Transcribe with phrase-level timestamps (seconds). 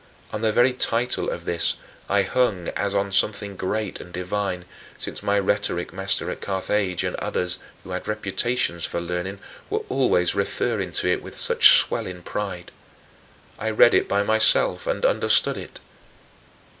[0.33, 1.75] On the very title of this
[2.09, 4.65] I hung as on something great and divine,
[4.97, 9.37] since my rhetoric master at Carthage and others who had reputations for learning
[9.69, 12.71] were always referring to it with such swelling pride.
[13.59, 15.79] I read it by myself and understood it.